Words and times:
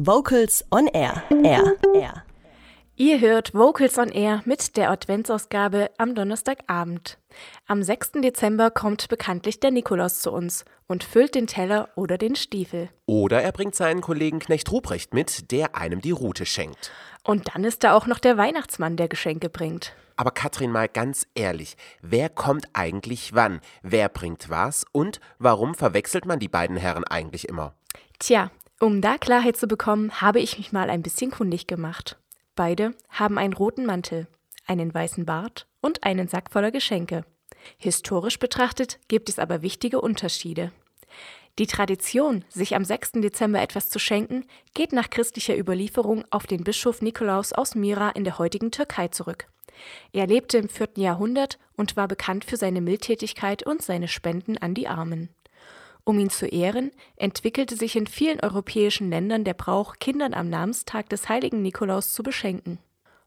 Vocals 0.00 0.64
on 0.70 0.86
Air. 0.86 1.22
Air. 1.44 1.74
Air. 1.94 2.24
Ihr 2.96 3.20
hört 3.20 3.52
Vocals 3.52 3.98
on 3.98 4.08
Air 4.08 4.40
mit 4.46 4.78
der 4.78 4.90
Adventsausgabe 4.90 5.90
am 5.98 6.14
Donnerstagabend. 6.14 7.18
Am 7.66 7.82
6. 7.82 8.12
Dezember 8.22 8.70
kommt 8.70 9.08
bekanntlich 9.08 9.60
der 9.60 9.70
Nikolaus 9.70 10.22
zu 10.22 10.32
uns 10.32 10.64
und 10.86 11.04
füllt 11.04 11.34
den 11.34 11.46
Teller 11.46 11.90
oder 11.94 12.16
den 12.16 12.36
Stiefel. 12.36 12.88
Oder 13.04 13.42
er 13.42 13.52
bringt 13.52 13.74
seinen 13.74 14.00
Kollegen 14.00 14.38
Knecht 14.38 14.72
Ruprecht 14.72 15.12
mit, 15.12 15.50
der 15.52 15.76
einem 15.76 16.00
die 16.00 16.10
Route 16.10 16.46
schenkt. 16.46 16.90
Und 17.22 17.54
dann 17.54 17.62
ist 17.62 17.84
da 17.84 17.92
auch 17.94 18.06
noch 18.06 18.18
der 18.18 18.38
Weihnachtsmann, 18.38 18.96
der 18.96 19.08
Geschenke 19.08 19.50
bringt. 19.50 19.94
Aber 20.16 20.30
Katrin, 20.30 20.72
mal 20.72 20.88
ganz 20.88 21.26
ehrlich, 21.34 21.76
wer 22.00 22.30
kommt 22.30 22.66
eigentlich 22.72 23.34
wann? 23.34 23.60
Wer 23.82 24.08
bringt 24.08 24.48
was? 24.48 24.86
Und 24.92 25.20
warum 25.38 25.74
verwechselt 25.74 26.24
man 26.24 26.38
die 26.38 26.48
beiden 26.48 26.78
Herren 26.78 27.04
eigentlich 27.04 27.46
immer? 27.46 27.74
Tja, 28.18 28.50
um 28.82 29.00
da 29.00 29.16
Klarheit 29.16 29.56
zu 29.56 29.68
bekommen, 29.68 30.20
habe 30.20 30.40
ich 30.40 30.58
mich 30.58 30.72
mal 30.72 30.90
ein 30.90 31.02
bisschen 31.02 31.30
kundig 31.30 31.66
gemacht. 31.66 32.18
Beide 32.56 32.94
haben 33.08 33.38
einen 33.38 33.52
roten 33.52 33.86
Mantel, 33.86 34.26
einen 34.66 34.92
weißen 34.92 35.24
Bart 35.24 35.66
und 35.80 36.02
einen 36.04 36.26
Sack 36.26 36.50
voller 36.50 36.72
Geschenke. 36.72 37.24
Historisch 37.76 38.38
betrachtet 38.38 38.98
gibt 39.06 39.28
es 39.28 39.38
aber 39.38 39.62
wichtige 39.62 40.00
Unterschiede. 40.00 40.72
Die 41.58 41.66
Tradition, 41.66 42.44
sich 42.48 42.74
am 42.74 42.84
6. 42.84 43.12
Dezember 43.12 43.60
etwas 43.60 43.88
zu 43.88 43.98
schenken, 43.98 44.46
geht 44.74 44.92
nach 44.92 45.10
christlicher 45.10 45.56
Überlieferung 45.56 46.24
auf 46.30 46.46
den 46.46 46.64
Bischof 46.64 47.02
Nikolaus 47.02 47.52
aus 47.52 47.74
Myra 47.74 48.10
in 48.10 48.24
der 48.24 48.38
heutigen 48.38 48.72
Türkei 48.72 49.08
zurück. 49.08 49.46
Er 50.12 50.26
lebte 50.26 50.58
im 50.58 50.68
4. 50.68 50.88
Jahrhundert 50.96 51.58
und 51.76 51.96
war 51.96 52.08
bekannt 52.08 52.44
für 52.44 52.56
seine 52.56 52.80
Mildtätigkeit 52.80 53.64
und 53.64 53.82
seine 53.82 54.08
Spenden 54.08 54.58
an 54.58 54.74
die 54.74 54.88
Armen. 54.88 55.28
Um 56.04 56.18
ihn 56.18 56.30
zu 56.30 56.46
ehren, 56.46 56.90
entwickelte 57.16 57.76
sich 57.76 57.94
in 57.94 58.06
vielen 58.06 58.40
europäischen 58.40 59.10
Ländern 59.10 59.44
der 59.44 59.54
Brauch, 59.54 59.96
Kindern 60.00 60.34
am 60.34 60.48
Namenstag 60.48 61.08
des 61.08 61.28
heiligen 61.28 61.62
Nikolaus 61.62 62.12
zu 62.12 62.22
beschenken. 62.22 62.78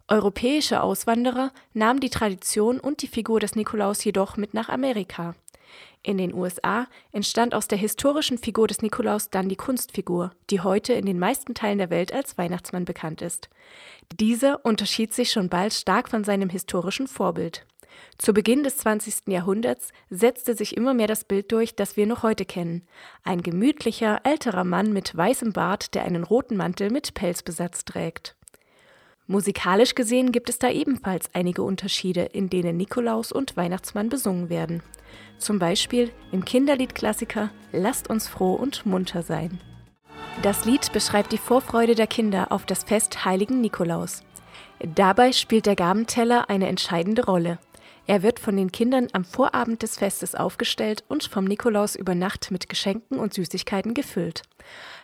Europäische 0.08 0.84
Auswanderer 0.84 1.52
nahmen 1.74 2.00
die 2.00 2.10
Tradition 2.10 2.80
und 2.80 3.02
die 3.02 3.08
Figur 3.08 3.40
des 3.40 3.56
Nikolaus 3.56 4.04
jedoch 4.04 4.38
mit 4.38 4.54
nach 4.54 4.70
Amerika. 4.70 5.36
In 6.04 6.20
den 6.20 6.36
USA 6.36 6.88
entstand 7.12 7.56
aus 7.56 7.68
der 7.68 7.80
historischen 7.80 8.38
Figur 8.38 8.68
des 8.68 8.84
Nikolaus 8.84 9.32
dann 9.32 9.50
die 9.50 9.56
Kunstfigur, 9.56 10.32
die 10.52 10.62
heute 10.62 10.94
in 10.94 11.08
den 11.08 11.18
meisten 11.18 11.56
Teilen 11.56 11.80
der 11.80 11.90
Welt 11.90 12.14
als 12.14 12.38
Weihnachtsmann 12.38 12.86
bekannt 12.86 13.24
ist. 13.24 13.50
Dieser 14.20 14.64
unterschied 14.64 15.14
sich 15.14 15.32
schon 15.32 15.50
bald 15.50 15.74
stark 15.74 16.10
von 16.10 16.24
seinem 16.24 16.50
historischen 16.50 17.08
Vorbild. 17.08 17.66
Zu 18.18 18.34
Beginn 18.34 18.64
des 18.64 18.78
20. 18.78 19.28
Jahrhunderts 19.28 19.92
setzte 20.10 20.56
sich 20.56 20.78
immer 20.78 20.94
mehr 20.94 21.08
das 21.08 21.24
Bild 21.24 21.52
durch, 21.52 21.76
das 21.76 21.98
wir 21.98 22.08
noch 22.08 22.24
heute 22.24 22.46
kennen. 22.46 22.84
Ein 23.24 23.42
gemütlicher, 23.42 24.22
älterer 24.24 24.64
Mann 24.64 24.94
mit 24.94 25.16
weißem 25.16 25.54
Bart, 25.54 25.96
der 25.96 26.04
einen 26.04 26.24
roten 26.24 26.56
Mantel 26.58 26.90
mit 26.92 27.14
Pelzbesatz 27.14 27.86
trägt. 27.86 28.36
Musikalisch 29.28 29.96
gesehen 29.96 30.32
gibt 30.32 30.50
es 30.50 30.60
da 30.60 30.70
ebenfalls 30.70 31.30
einige 31.34 31.64
Unterschiede, 31.64 32.22
in 32.22 32.50
denen 32.50 32.78
Nikolaus 32.78 33.32
und 33.32 33.58
Weihnachtsmann 33.58 34.10
besungen 34.10 34.50
werden. 34.50 34.84
Zum 35.40 35.60
Beispiel 35.60 36.12
im 36.32 36.46
Kinderliedklassiker 36.46 37.50
Lasst 37.72 38.10
uns 38.10 38.28
froh 38.28 38.54
und 38.54 38.86
munter 38.86 39.24
sein. 39.24 39.60
Das 40.42 40.66
Lied 40.66 40.94
beschreibt 40.94 41.32
die 41.32 41.38
Vorfreude 41.38 41.96
der 41.96 42.08
Kinder 42.08 42.52
auf 42.52 42.66
das 42.66 42.84
Fest 42.84 43.26
Heiligen 43.26 43.62
Nikolaus. 43.62 44.24
Dabei 44.80 45.32
spielt 45.32 45.66
der 45.66 45.76
Gabenteller 45.76 46.50
eine 46.50 46.68
entscheidende 46.68 47.26
Rolle. 47.26 47.58
Er 48.08 48.22
wird 48.22 48.40
von 48.40 48.56
den 48.56 48.72
Kindern 48.72 49.08
am 49.14 49.26
Vorabend 49.26 49.82
des 49.82 49.98
Festes 49.98 50.36
aufgestellt 50.36 51.04
und 51.08 51.24
vom 51.24 51.46
Nikolaus 51.46 51.96
über 51.96 52.14
Nacht 52.14 52.52
mit 52.52 52.70
Geschenken 52.70 53.18
und 53.18 53.34
Süßigkeiten 53.34 53.96
gefüllt. 53.96 54.44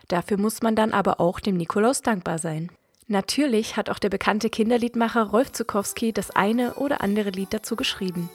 Dafür 0.08 0.38
muss 0.38 0.62
man 0.62 0.76
dann 0.76 0.94
aber 0.94 1.20
auch 1.20 1.40
dem 1.40 1.58
Nikolaus 1.58 2.02
dankbar 2.02 2.38
sein. 2.38 2.72
Natürlich 3.08 3.76
hat 3.76 3.90
auch 3.90 4.00
der 4.00 4.10
bekannte 4.10 4.50
Kinderliedmacher 4.50 5.24
Rolf 5.24 5.52
Zukowski 5.52 6.14
das 6.14 6.32
eine 6.32 6.76
oder 6.76 7.02
andere 7.02 7.32
Lied 7.32 7.54
dazu 7.54 7.76
geschrieben. 7.76 8.30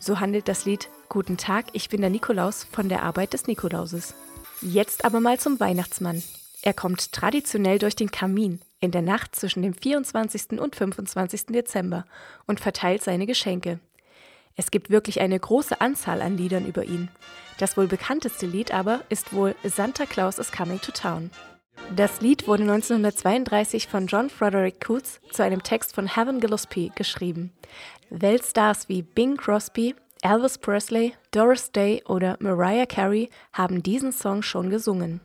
So 0.00 0.18
handelt 0.18 0.48
das 0.48 0.64
Lied 0.64 0.88
Guten 1.08 1.36
Tag, 1.36 1.66
ich 1.72 1.88
bin 1.88 2.00
der 2.00 2.10
Nikolaus 2.10 2.64
von 2.64 2.88
der 2.88 3.02
Arbeit 3.02 3.32
des 3.32 3.46
Nikolauses. 3.46 4.14
Jetzt 4.60 5.04
aber 5.04 5.20
mal 5.20 5.38
zum 5.38 5.60
Weihnachtsmann. 5.60 6.22
Er 6.62 6.74
kommt 6.74 7.12
traditionell 7.12 7.78
durch 7.78 7.94
den 7.94 8.10
Kamin 8.10 8.60
in 8.80 8.90
der 8.90 9.02
Nacht 9.02 9.36
zwischen 9.36 9.62
dem 9.62 9.74
24. 9.74 10.58
und 10.58 10.74
25. 10.74 11.46
Dezember 11.46 12.04
und 12.46 12.58
verteilt 12.58 13.04
seine 13.04 13.26
Geschenke. 13.26 13.78
Es 14.56 14.70
gibt 14.70 14.90
wirklich 14.90 15.20
eine 15.20 15.38
große 15.38 15.80
Anzahl 15.80 16.22
an 16.22 16.36
Liedern 16.36 16.66
über 16.66 16.84
ihn. 16.84 17.08
Das 17.58 17.76
wohl 17.76 17.86
bekannteste 17.86 18.46
Lied 18.46 18.72
aber 18.72 19.02
ist 19.10 19.32
wohl 19.32 19.54
Santa 19.62 20.06
Claus 20.06 20.38
is 20.38 20.50
Coming 20.50 20.80
to 20.80 20.92
Town. 20.92 21.30
Das 21.94 22.20
Lied 22.20 22.48
wurde 22.48 22.62
1932 22.62 23.86
von 23.86 24.06
John 24.06 24.30
Frederick 24.30 24.84
Coots 24.84 25.20
zu 25.30 25.42
einem 25.42 25.62
Text 25.62 25.94
von 25.94 26.06
Heaven 26.06 26.40
Gillespie 26.40 26.90
geschrieben. 26.94 27.52
Weltstars 28.10 28.88
wie 28.88 29.02
Bing 29.02 29.36
Crosby, 29.36 29.94
Elvis 30.22 30.58
Presley, 30.58 31.14
Doris 31.30 31.70
Day 31.70 32.02
oder 32.08 32.36
Mariah 32.40 32.86
Carey 32.86 33.28
haben 33.52 33.82
diesen 33.82 34.10
Song 34.10 34.42
schon 34.42 34.70
gesungen. 34.70 35.20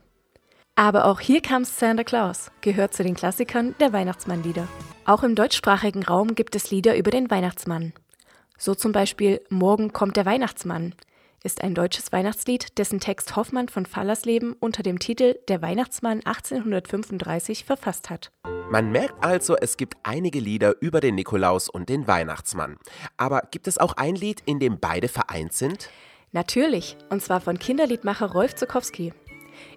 Aber 0.75 1.05
auch 1.05 1.19
Hier 1.19 1.41
Comes 1.41 1.79
Santa 1.79 2.03
Claus 2.03 2.51
gehört 2.61 2.93
zu 2.93 3.03
den 3.03 3.15
Klassikern 3.15 3.75
der 3.79 3.93
Weihnachtsmannlieder. 3.93 4.67
Auch 5.05 5.23
im 5.23 5.35
deutschsprachigen 5.35 6.03
Raum 6.03 6.35
gibt 6.35 6.55
es 6.55 6.69
Lieder 6.69 6.97
über 6.97 7.11
den 7.11 7.29
Weihnachtsmann. 7.29 7.93
So 8.63 8.75
zum 8.75 8.91
Beispiel 8.91 9.41
Morgen 9.49 9.91
kommt 9.91 10.17
der 10.17 10.27
Weihnachtsmann, 10.27 10.93
ist 11.43 11.63
ein 11.63 11.73
deutsches 11.73 12.11
Weihnachtslied, 12.11 12.77
dessen 12.77 12.99
Text 12.99 13.35
Hoffmann 13.35 13.69
von 13.69 13.87
Fallersleben 13.87 14.53
unter 14.53 14.83
dem 14.83 14.99
Titel 14.99 15.39
Der 15.47 15.63
Weihnachtsmann 15.63 16.19
1835 16.23 17.65
verfasst 17.65 18.11
hat. 18.11 18.31
Man 18.69 18.91
merkt 18.91 19.15
also, 19.25 19.55
es 19.57 19.77
gibt 19.77 19.97
einige 20.03 20.39
Lieder 20.39 20.75
über 20.79 20.99
den 20.99 21.15
Nikolaus 21.15 21.69
und 21.69 21.89
den 21.89 22.07
Weihnachtsmann. 22.07 22.77
Aber 23.17 23.47
gibt 23.49 23.67
es 23.67 23.79
auch 23.79 23.93
ein 23.93 24.13
Lied, 24.13 24.43
in 24.45 24.59
dem 24.59 24.79
beide 24.79 25.07
vereint 25.07 25.53
sind? 25.53 25.89
Natürlich, 26.31 26.97
und 27.09 27.23
zwar 27.23 27.41
von 27.41 27.57
Kinderliedmacher 27.57 28.31
Rolf 28.31 28.53
Zukowski. 28.53 29.11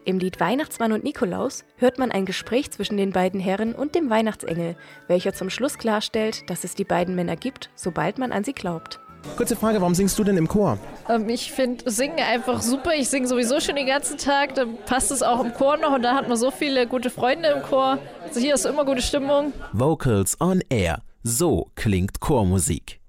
Im 0.04 0.18
Lied 0.18 0.40
Weihnachtsmann 0.40 0.92
und 0.92 1.04
Nikolaus 1.04 1.64
hört 1.76 1.98
man 1.98 2.10
ein 2.10 2.26
Gespräch 2.26 2.70
zwischen 2.70 2.96
den 2.96 3.10
beiden 3.12 3.40
Herren 3.40 3.74
und 3.74 3.94
dem 3.94 4.10
Weihnachtsengel, 4.10 4.76
welcher 5.08 5.32
zum 5.32 5.50
Schluss 5.50 5.78
klarstellt, 5.78 6.48
dass 6.50 6.64
es 6.64 6.74
die 6.74 6.84
beiden 6.84 7.14
Männer 7.14 7.36
gibt, 7.36 7.70
sobald 7.74 8.18
man 8.18 8.32
an 8.32 8.44
sie 8.44 8.52
glaubt. 8.52 9.00
Kurze 9.36 9.56
Frage, 9.56 9.80
warum 9.80 9.94
singst 9.94 10.18
du 10.18 10.24
denn 10.24 10.36
im 10.36 10.46
Chor? 10.46 10.78
Ähm, 11.08 11.28
ich 11.28 11.50
finde 11.50 11.90
Singen 11.90 12.20
einfach 12.20 12.62
super. 12.62 12.92
Ich 12.94 13.08
singe 13.08 13.26
sowieso 13.26 13.58
schon 13.58 13.74
den 13.74 13.86
ganzen 13.86 14.16
Tag. 14.16 14.54
Dann 14.54 14.76
passt 14.86 15.10
es 15.10 15.22
auch 15.22 15.42
im 15.42 15.52
Chor 15.54 15.76
noch 15.76 15.92
und 15.92 16.02
da 16.02 16.14
hat 16.14 16.28
man 16.28 16.36
so 16.36 16.50
viele 16.50 16.86
gute 16.86 17.10
Freunde 17.10 17.48
im 17.48 17.62
Chor. 17.62 17.98
Also 18.22 18.38
hier 18.38 18.54
ist 18.54 18.64
immer 18.64 18.84
gute 18.84 19.02
Stimmung. 19.02 19.52
Vocals 19.72 20.40
on 20.40 20.62
Air. 20.68 21.00
So 21.22 21.70
klingt 21.74 22.20
Chormusik. 22.20 23.00